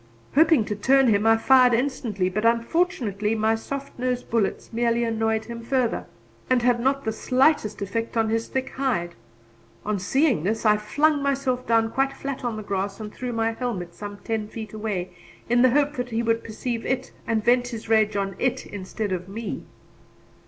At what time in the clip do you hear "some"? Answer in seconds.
13.93-14.17